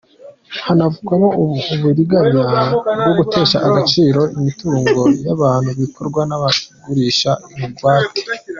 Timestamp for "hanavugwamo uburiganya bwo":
0.65-3.11